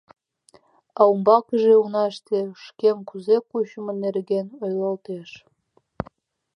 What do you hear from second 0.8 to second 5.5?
А умбакыже унаште шкем кузе кучымо нерген ойлалтеш.